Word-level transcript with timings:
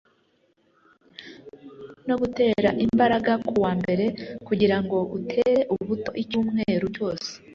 no 2.07 2.15
kugutera 2.15 2.69
imbaraga 2.85 3.31
kuwa 3.47 3.71
mbere 3.79 4.05
kugirango 4.47 4.97
utere 5.17 5.57
buto 5.87 6.11
icyumweru 6.23 6.85
cyose. 6.95 7.29